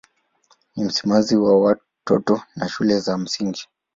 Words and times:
Ni 0.75 0.83
msimamizi 0.83 1.35
wa 1.37 1.61
watoto 1.61 2.41
na 2.55 2.63
wa 2.63 2.69
shule 2.69 2.99
za 2.99 3.17
msingi. 3.17 3.67